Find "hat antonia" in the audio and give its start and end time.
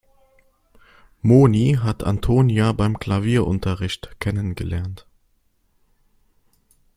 1.79-2.71